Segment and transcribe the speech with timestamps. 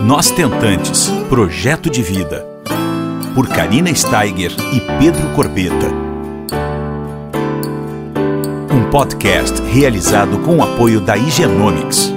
[0.00, 2.46] Nós Tentantes Projeto de Vida.
[3.34, 5.88] Por Karina Steiger e Pedro Corbeta.
[8.72, 12.12] Um podcast realizado com o apoio da Higienomics.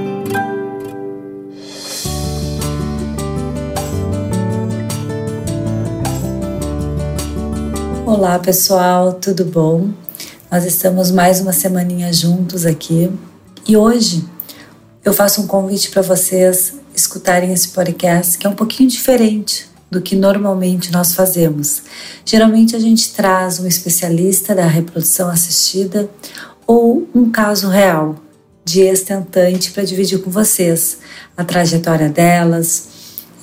[8.05, 9.89] Olá pessoal, tudo bom?
[10.51, 13.11] Nós estamos mais uma semaninha juntos aqui
[13.67, 14.23] e hoje
[15.03, 20.01] eu faço um convite para vocês escutarem esse podcast que é um pouquinho diferente do
[20.01, 21.83] que normalmente nós fazemos.
[22.25, 26.09] Geralmente a gente traz um especialista da reprodução assistida
[26.65, 28.15] ou um caso real
[28.63, 30.99] de ex-tentante para dividir com vocês
[31.35, 32.87] a trajetória delas,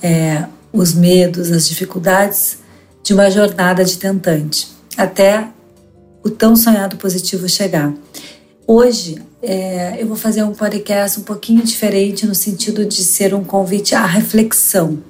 [0.01, 2.57] é, os medos, as dificuldades
[3.03, 5.47] de uma jornada de tentante, até
[6.23, 7.93] o tão sonhado positivo chegar.
[8.65, 13.43] Hoje é, eu vou fazer um podcast um pouquinho diferente no sentido de ser um
[13.43, 15.01] convite à reflexão.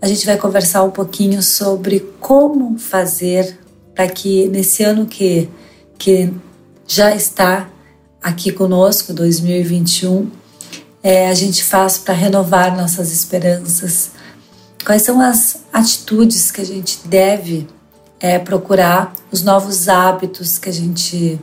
[0.00, 3.58] A gente vai conversar um pouquinho sobre como fazer
[3.94, 5.48] para que nesse ano que,
[5.98, 6.32] que
[6.86, 7.68] já está
[8.22, 10.30] aqui conosco, 2021,
[11.02, 14.12] é, a gente faça para renovar nossas esperanças.
[14.84, 17.66] Quais são as atitudes que a gente deve
[18.20, 21.40] é, procurar, os novos hábitos que a gente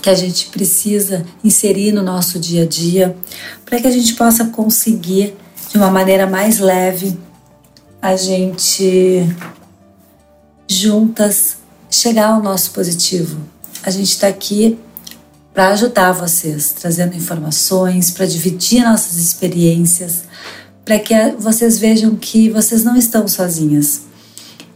[0.00, 3.16] que a gente precisa inserir no nosso dia a dia,
[3.64, 5.34] para que a gente possa conseguir,
[5.70, 7.18] de uma maneira mais leve,
[8.00, 9.26] a gente
[10.68, 11.56] juntas
[11.90, 13.38] chegar ao nosso positivo.
[13.82, 14.78] A gente está aqui
[15.52, 20.24] para ajudar vocês, trazendo informações, para dividir nossas experiências,
[20.84, 24.02] para que vocês vejam que vocês não estão sozinhas.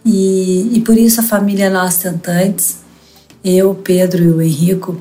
[0.04, 2.78] E, e por isso a família Nós Tentantes,
[3.44, 5.00] eu, Pedro e o Henrico,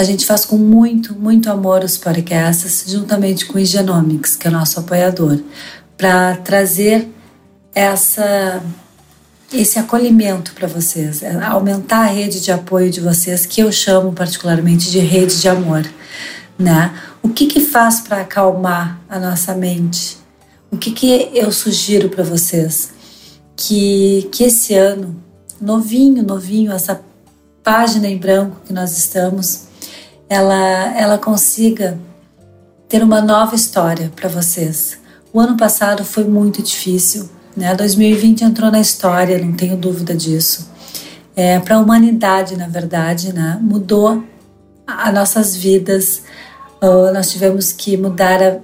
[0.00, 4.50] a gente faz com muito, muito amor os podcasts, juntamente com o Genomics, que é
[4.50, 5.38] nosso apoiador,
[5.94, 7.06] para trazer
[7.74, 8.62] essa
[9.52, 14.12] esse acolhimento para vocês, é aumentar a rede de apoio de vocês, que eu chamo
[14.12, 15.84] particularmente de rede de amor,
[16.58, 16.94] né?
[17.20, 20.16] O que que faz para acalmar a nossa mente?
[20.70, 22.92] O que que eu sugiro para vocês?
[23.54, 25.20] Que que esse ano,
[25.60, 26.98] novinho, novinho, essa
[27.62, 29.68] página em branco que nós estamos,
[30.30, 31.98] ela, ela consiga
[32.88, 34.96] ter uma nova história para vocês.
[35.32, 37.74] O ano passado foi muito difícil, né?
[37.74, 40.70] 2020 entrou na história, não tenho dúvida disso.
[41.34, 43.58] É, para a humanidade, na verdade, né?
[43.60, 44.22] Mudou
[44.86, 46.22] as nossas vidas.
[46.80, 48.58] Uh, nós tivemos que mudar a,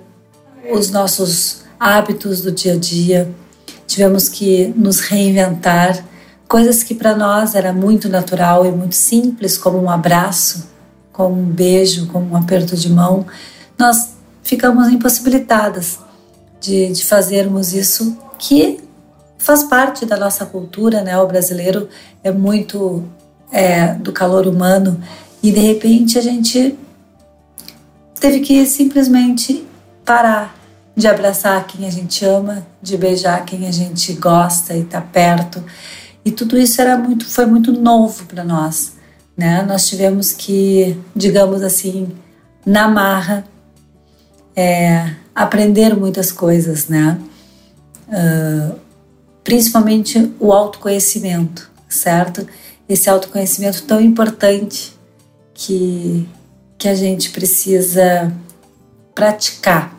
[0.72, 3.28] os nossos hábitos do dia a dia.
[3.88, 6.04] Tivemos que nos reinventar.
[6.46, 10.75] Coisas que para nós era muito natural e muito simples, como um abraço,
[11.16, 13.26] como um beijo, como um aperto de mão,
[13.78, 15.98] nós ficamos impossibilitadas
[16.60, 18.78] de, de fazermos isso que
[19.38, 21.18] faz parte da nossa cultura, né?
[21.18, 21.88] O brasileiro
[22.22, 23.02] é muito
[23.50, 25.00] é, do calor humano
[25.42, 26.78] e de repente a gente
[28.20, 29.66] teve que simplesmente
[30.04, 30.54] parar
[30.94, 35.64] de abraçar quem a gente ama, de beijar quem a gente gosta e tá perto.
[36.24, 38.95] E tudo isso era muito, foi muito novo para nós
[39.36, 39.62] né?
[39.62, 42.08] Nós tivemos que, digamos assim,
[42.64, 43.44] na marra,
[44.54, 47.20] é, aprender muitas coisas, né?
[48.08, 48.76] Uh,
[49.44, 52.46] principalmente o autoconhecimento, certo?
[52.88, 54.96] Esse autoconhecimento tão importante
[55.52, 56.26] que,
[56.78, 58.32] que a gente precisa
[59.14, 59.94] praticar.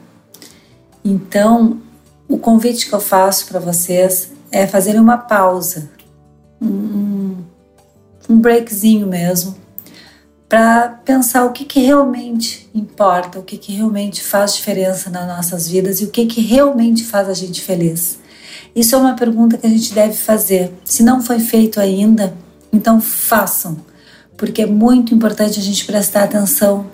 [1.03, 1.81] Então,
[2.27, 5.89] o convite que eu faço para vocês é fazer uma pausa,
[6.61, 6.67] um,
[8.29, 9.55] um breakzinho mesmo,
[10.49, 15.67] para pensar o que, que realmente importa, o que, que realmente faz diferença nas nossas
[15.67, 18.19] vidas e o que, que realmente faz a gente feliz.
[18.75, 20.71] Isso é uma pergunta que a gente deve fazer.
[20.85, 22.33] Se não foi feito ainda,
[22.71, 23.77] então façam,
[24.37, 26.87] porque é muito importante a gente prestar atenção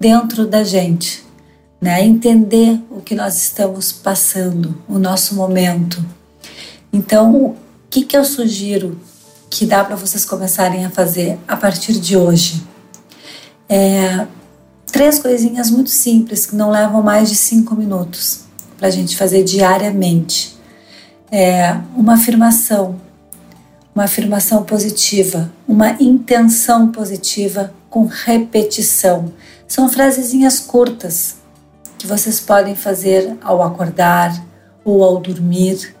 [0.00, 1.24] dentro da gente,
[1.80, 2.04] né?
[2.04, 6.04] Entender o que nós estamos passando, o nosso momento.
[6.92, 7.56] Então, o
[7.88, 8.98] que, que eu sugiro
[9.52, 12.66] que dá para vocês começarem a fazer a partir de hoje.
[13.68, 14.26] É,
[14.86, 18.44] três coisinhas muito simples que não levam mais de cinco minutos
[18.78, 20.56] para a gente fazer diariamente.
[21.30, 22.98] É, uma afirmação,
[23.94, 29.30] uma afirmação positiva, uma intenção positiva com repetição.
[29.68, 31.36] São frasezinhas curtas
[31.98, 34.34] que vocês podem fazer ao acordar
[34.82, 35.94] ou ao dormir,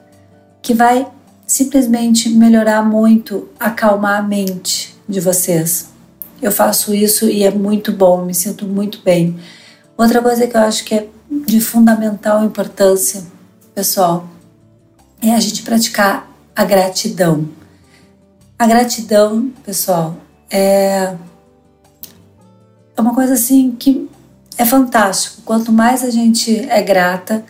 [0.62, 1.06] que vai
[1.46, 5.90] simplesmente melhorar muito, acalmar a mente de vocês.
[6.40, 9.38] Eu faço isso e é muito bom, me sinto muito bem.
[9.96, 11.08] Outra coisa que eu acho que é
[11.46, 13.22] de fundamental importância,
[13.74, 14.28] pessoal,
[15.20, 17.48] é a gente praticar a gratidão.
[18.58, 20.16] A gratidão, pessoal,
[20.50, 21.14] é,
[22.96, 24.08] é uma coisa assim que
[24.58, 25.42] é fantástico.
[25.44, 27.44] Quanto mais a gente é grata,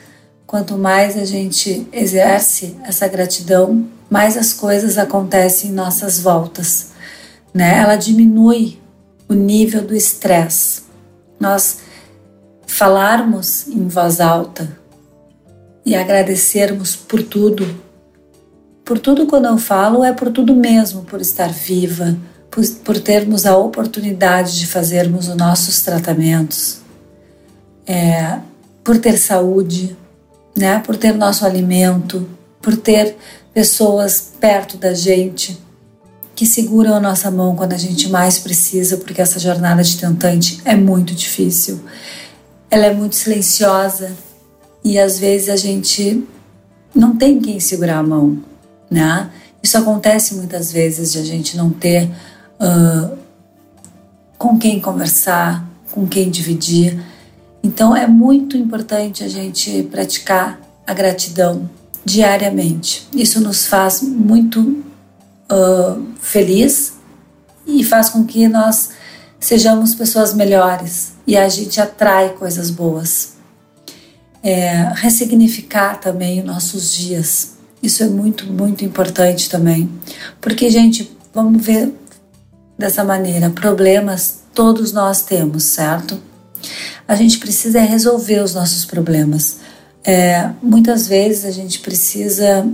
[0.53, 6.89] quanto mais a gente exerce essa gratidão, mais as coisas acontecem em nossas voltas.
[7.55, 7.79] Né?
[7.79, 8.79] Ela diminui
[9.27, 10.83] o nível do estresse.
[11.41, 11.79] Nós
[12.67, 14.77] falarmos em voz alta
[15.87, 17.67] e agradecermos por tudo.
[18.85, 22.15] Por tudo quando eu falo é por tudo mesmo, por estar viva,
[22.51, 26.81] por, por termos a oportunidade de fazermos os nossos tratamentos,
[27.87, 28.39] é,
[28.85, 29.97] por ter saúde,
[30.57, 30.79] né?
[30.85, 32.29] por ter nosso alimento,
[32.61, 33.17] por ter
[33.53, 35.61] pessoas perto da gente
[36.35, 40.61] que seguram a nossa mão quando a gente mais precisa, porque essa jornada de tentante
[40.65, 41.81] é muito difícil.
[42.71, 44.13] Ela é muito silenciosa
[44.83, 46.27] e às vezes a gente
[46.95, 48.43] não tem quem segurar a mão,
[48.91, 49.31] né?
[49.63, 52.11] Isso acontece muitas vezes de a gente não ter
[52.61, 53.17] uh,
[54.37, 57.01] com quem conversar, com quem dividir.
[57.63, 61.71] Então é muito importante a gente praticar a gratidão
[62.05, 63.07] diariamente.
[63.15, 64.85] Isso nos faz muito
[65.51, 66.95] uh, feliz
[67.67, 68.91] e faz com que nós
[69.39, 73.33] sejamos pessoas melhores e a gente atrai coisas boas.
[74.45, 77.53] É, ressignificar também os nossos dias.
[77.81, 79.89] Isso é muito, muito importante também.
[80.41, 81.93] Porque, gente, vamos ver
[82.77, 86.21] dessa maneira: problemas todos nós temos, certo?
[87.07, 89.59] A gente precisa resolver os nossos problemas.
[90.05, 92.67] É, muitas vezes a gente precisa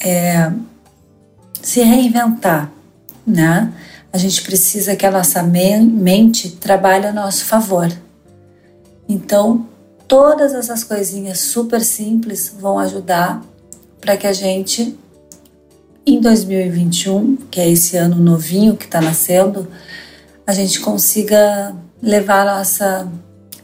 [0.00, 0.52] é,
[1.62, 2.70] se reinventar,
[3.26, 3.72] né?
[4.12, 7.90] A gente precisa que a nossa mente trabalhe a nosso favor.
[9.08, 9.66] Então,
[10.08, 13.42] todas essas coisinhas super simples vão ajudar
[14.00, 14.96] para que a gente,
[16.06, 19.68] em 2021, que é esse ano novinho que está nascendo,
[20.46, 23.08] a gente consiga levar a nossa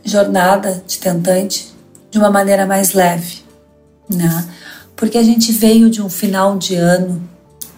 [0.05, 1.73] jornada de tentante
[2.11, 3.43] de uma maneira mais leve,
[4.09, 4.49] né?
[4.97, 7.23] Porque a gente veio de um final de ano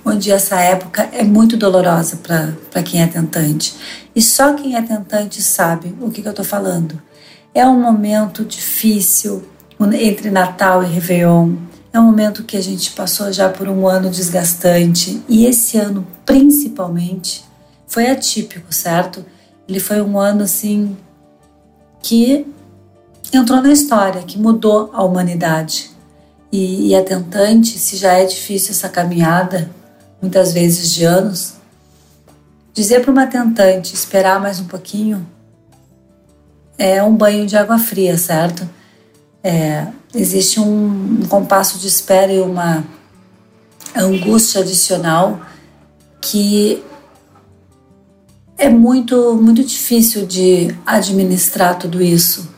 [0.05, 3.75] onde essa época é muito dolorosa para quem é tentante.
[4.15, 7.01] E só quem é tentante sabe o que, que eu estou falando.
[7.55, 9.43] É um momento difícil
[9.95, 11.55] entre Natal e Réveillon.
[11.93, 16.07] É um momento que a gente passou já por um ano desgastante e esse ano,
[16.27, 17.45] principalmente,
[17.87, 19.25] foi atípico, certo?
[19.69, 20.97] Ele foi um ano assim
[22.03, 22.47] que
[23.33, 25.91] entrou na história, que mudou a humanidade.
[26.53, 29.71] E, e é tentante, se já é difícil essa caminhada,
[30.21, 31.55] muitas vezes de anos,
[32.73, 35.27] dizer para uma tentante esperar mais um pouquinho
[36.79, 38.69] é um banho de água fria, certo?
[39.43, 42.85] É, existe um, um compasso de espera e uma
[43.95, 45.41] angústia adicional
[46.21, 46.83] que
[48.57, 52.55] é muito muito difícil de administrar tudo isso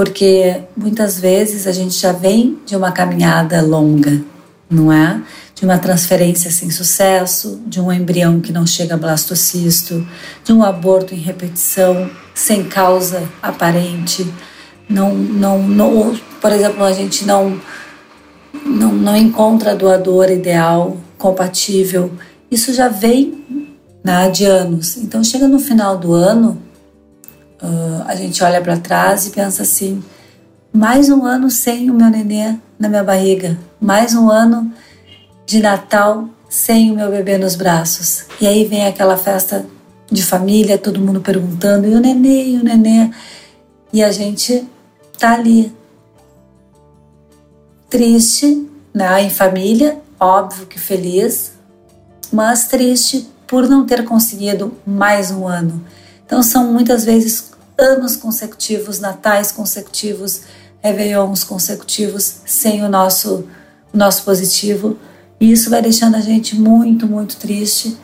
[0.00, 4.22] porque muitas vezes a gente já vem de uma caminhada longa,
[4.70, 5.20] não é?
[5.54, 10.08] De uma transferência sem sucesso, de um embrião que não chega a blastocisto,
[10.42, 14.26] de um aborto em repetição, sem causa aparente,
[14.88, 17.60] não, não, não por exemplo, a gente não,
[18.64, 22.10] não, não encontra doador ideal, compatível.
[22.50, 23.59] Isso já vem
[24.02, 24.96] né, de anos.
[24.96, 26.60] Então, chega no final do ano,
[27.62, 30.02] Uh, a gente olha para trás e pensa assim:
[30.72, 34.72] mais um ano sem o meu nenê na minha barriga, mais um ano
[35.44, 38.24] de Natal sem o meu bebê nos braços.
[38.40, 39.66] E aí vem aquela festa
[40.10, 43.10] de família, todo mundo perguntando: e o nenê, e o nenê?
[43.92, 44.66] E a gente
[45.18, 45.70] tá ali,
[47.90, 51.52] triste, né, em família, óbvio que feliz,
[52.32, 55.84] mas triste por não ter conseguido mais um ano.
[56.24, 60.42] Então são muitas vezes anos consecutivos, natais consecutivos,
[60.80, 63.48] réveillons consecutivos sem o nosso,
[63.92, 64.96] o nosso positivo.
[65.40, 67.98] E isso vai deixando a gente muito, muito triste.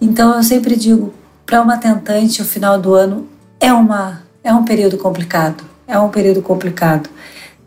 [0.00, 1.12] Então eu sempre digo,
[1.44, 3.26] para uma tentante, o final do ano
[3.58, 5.64] é, uma, é um período complicado.
[5.84, 7.10] É um período complicado.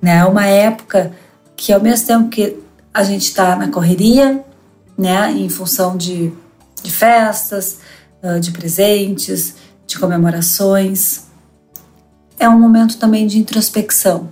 [0.02, 0.20] Né?
[0.20, 1.12] É uma época
[1.54, 2.58] que, ao mesmo tempo que
[2.94, 4.42] a gente está na correria,
[4.98, 6.32] né, em função de,
[6.84, 7.78] de festas,
[8.42, 9.56] de presentes,
[9.86, 11.26] de comemorações,
[12.40, 14.30] é um momento também de introspecção.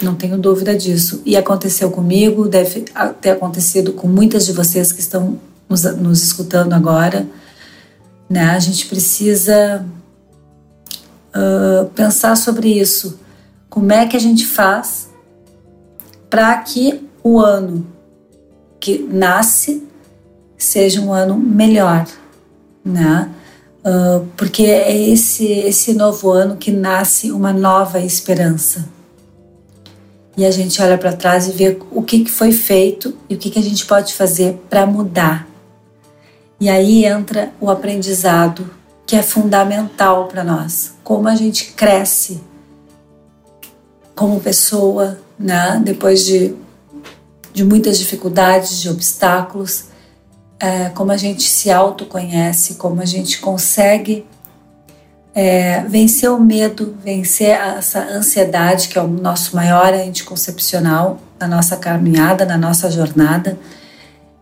[0.00, 1.22] Não tenho dúvida disso.
[1.24, 2.84] E aconteceu comigo, deve
[3.20, 5.38] ter acontecido com muitas de vocês que estão
[5.68, 7.26] nos, nos escutando agora.
[8.28, 8.50] Né?
[8.50, 9.86] A gente precisa
[11.34, 13.20] uh, pensar sobre isso.
[13.68, 15.10] como é que a gente faz
[16.28, 17.86] para que o ano
[18.80, 19.86] que nasce
[20.64, 22.06] seja um ano melhor,
[22.84, 23.30] né?
[23.84, 28.88] Uh, porque é esse, esse novo ano que nasce uma nova esperança.
[30.36, 33.38] E a gente olha para trás e vê o que, que foi feito e o
[33.38, 35.48] que, que a gente pode fazer para mudar.
[36.60, 38.70] E aí entra o aprendizado,
[39.04, 40.94] que é fundamental para nós.
[41.02, 42.40] Como a gente cresce
[44.14, 45.80] como pessoa, né?
[45.84, 46.54] depois de,
[47.52, 49.91] de muitas dificuldades, de obstáculos
[50.62, 54.24] é, como a gente se autoconhece, como a gente consegue
[55.34, 61.76] é, vencer o medo, vencer essa ansiedade, que é o nosso maior anticoncepcional na nossa
[61.76, 63.58] caminhada, na nossa jornada,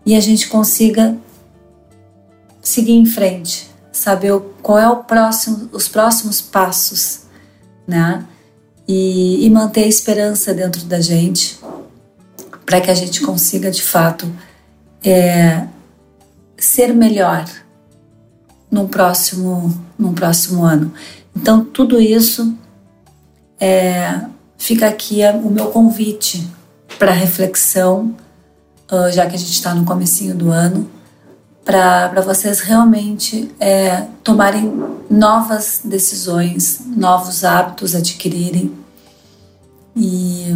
[0.05, 1.17] e a gente consiga
[2.61, 7.21] seguir em frente, saber qual é próximo, os próximos passos,
[7.87, 8.23] né?
[8.87, 11.59] E, e manter a esperança dentro da gente,
[12.63, 14.31] para que a gente consiga de fato
[15.03, 15.65] é,
[16.65, 17.45] ser melhor
[18.69, 20.93] no próximo, no próximo ano.
[21.35, 22.55] Então, tudo isso
[23.59, 24.21] é,
[24.57, 26.47] fica aqui o meu convite
[26.97, 28.15] para reflexão,
[28.91, 30.89] uh, já que a gente está no comecinho do ano,
[31.63, 34.73] para vocês realmente é, tomarem
[35.09, 38.73] novas decisões, novos hábitos adquirirem
[39.95, 40.55] e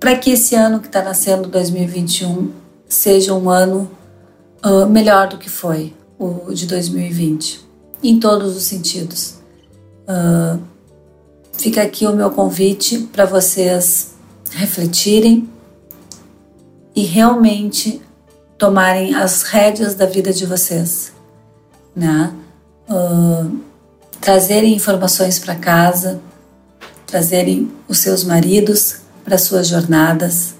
[0.00, 2.50] para que esse ano que está nascendo, 2021,
[2.88, 3.90] seja um ano
[4.64, 7.64] uh, melhor do que foi o de 2020,
[8.02, 9.34] em todos os sentidos.
[10.08, 10.60] Uh,
[11.52, 14.14] fica aqui o meu convite para vocês
[14.50, 15.48] refletirem
[16.94, 18.00] e realmente
[18.56, 21.12] tomarem as rédeas da vida de vocês,
[21.94, 22.32] né?
[22.88, 23.58] Uh,
[24.20, 26.20] trazerem informações para casa,
[27.06, 30.54] trazerem os seus maridos para suas jornadas.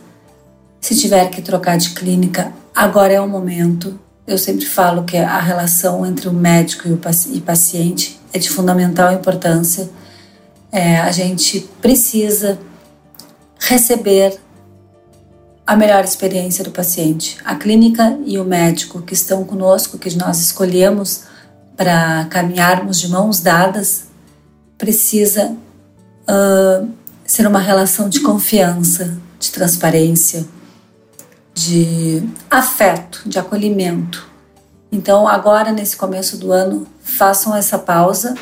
[0.80, 3.99] Se tiver que trocar de clínica, Agora é o momento.
[4.26, 9.12] Eu sempre falo que a relação entre o médico e o paciente é de fundamental
[9.12, 9.88] importância.
[10.73, 12.59] É, a gente precisa
[13.61, 14.40] receber
[15.64, 17.38] a melhor experiência do paciente.
[17.45, 21.23] A clínica e o médico que estão conosco, que nós escolhemos
[21.76, 24.07] para caminharmos de mãos dadas,
[24.76, 25.57] precisa
[26.28, 26.88] uh,
[27.25, 30.45] ser uma relação de confiança, de transparência
[31.54, 34.28] de afeto, de acolhimento.
[34.90, 38.34] Então, agora nesse começo do ano, façam essa pausa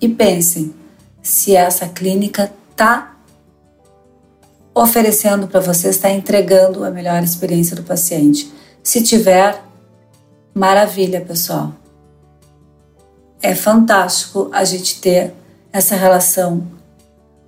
[0.00, 0.74] e pensem
[1.22, 3.16] se essa clínica está
[4.74, 8.52] oferecendo para vocês, está entregando a melhor experiência do paciente.
[8.82, 9.62] Se tiver,
[10.52, 11.72] maravilha, pessoal.
[13.40, 15.32] É fantástico a gente ter
[15.72, 16.66] essa relação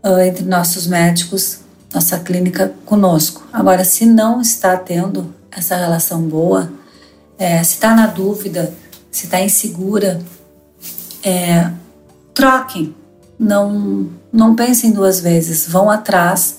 [0.04, 1.60] uh, entre nossos médicos
[1.92, 3.46] nossa clínica conosco.
[3.52, 6.70] Agora, se não está tendo essa relação boa,
[7.38, 8.74] é, se está na dúvida,
[9.10, 10.20] se está insegura,
[11.22, 11.70] é,
[12.34, 12.94] troquem.
[13.38, 15.66] Não, não pensem duas vezes.
[15.68, 16.58] Vão atrás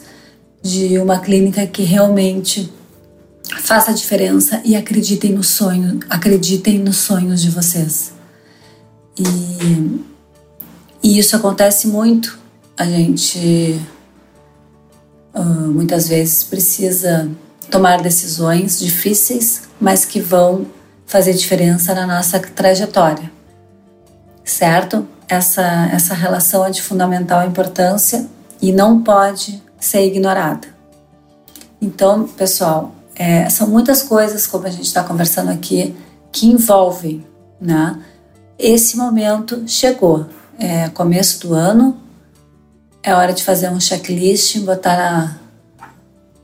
[0.62, 2.72] de uma clínica que realmente
[3.62, 8.14] faça a diferença e acreditem no sonho, acreditem nos sonhos de vocês.
[9.18, 10.02] E,
[11.04, 12.38] e isso acontece muito.
[12.78, 13.80] A gente
[15.44, 17.30] muitas vezes precisa
[17.70, 20.66] tomar decisões difíceis, mas que vão
[21.06, 23.32] fazer diferença na nossa trajetória,
[24.44, 25.08] certo?
[25.28, 28.28] Essa, essa relação é de fundamental importância
[28.62, 30.68] e não pode ser ignorada.
[31.82, 35.96] Então, pessoal, é, são muitas coisas, como a gente está conversando aqui,
[36.32, 37.26] que envolvem,
[37.60, 38.00] né?
[38.58, 40.26] Esse momento chegou,
[40.58, 41.98] é começo do ano,
[43.02, 45.40] é hora de fazer um checklist, botar na,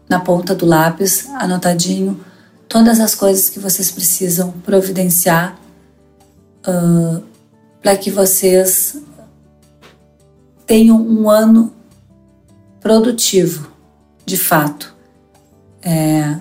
[0.08, 2.20] na ponta do lápis, anotadinho,
[2.68, 5.60] todas as coisas que vocês precisam providenciar
[6.68, 7.24] uh,
[7.82, 8.98] para que vocês
[10.66, 11.74] tenham um ano
[12.80, 13.72] produtivo,
[14.26, 14.96] de fato.
[15.82, 16.36] É,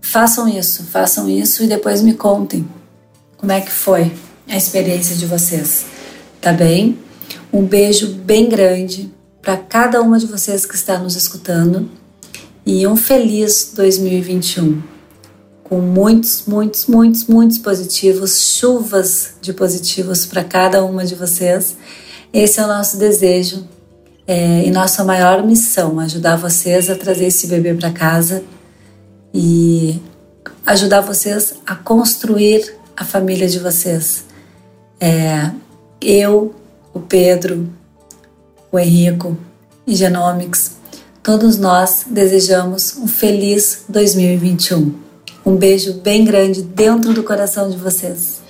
[0.00, 2.68] façam isso, façam isso e depois me contem
[3.36, 4.12] como é que foi
[4.48, 5.86] a experiência de vocês,
[6.40, 7.03] tá bem?
[7.54, 11.88] Um beijo bem grande para cada uma de vocês que está nos escutando
[12.66, 14.82] e um feliz 2021
[15.62, 21.76] com muitos, muitos, muitos, muitos positivos, chuvas de positivos para cada uma de vocês.
[22.32, 23.68] Esse é o nosso desejo
[24.26, 28.42] é, e nossa maior missão: ajudar vocês a trazer esse bebê para casa
[29.32, 30.02] e
[30.66, 34.24] ajudar vocês a construir a família de vocês.
[34.98, 35.52] É,
[36.00, 36.52] eu
[36.94, 37.68] o Pedro,
[38.70, 39.36] o Henrico
[39.86, 40.76] e Genomics,
[41.22, 44.94] todos nós desejamos um feliz 2021.
[45.44, 48.42] Um beijo bem grande dentro do coração de vocês.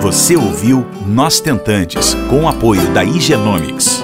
[0.00, 4.02] Você ouviu Nós Tentantes, com o apoio da Igenomics.